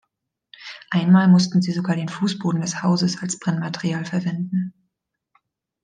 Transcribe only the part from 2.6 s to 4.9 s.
des Hauses als Brennmaterial verwenden.